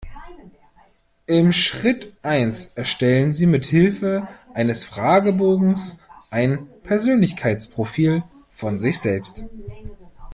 [1.27, 5.99] In Schritt eins erstellen Sie mithilfe eines Fragebogens
[6.31, 9.45] ein Persönlichkeitsprofil von sich selbst.